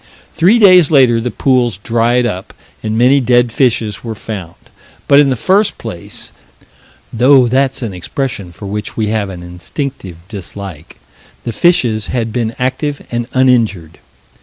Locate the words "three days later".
0.33-1.21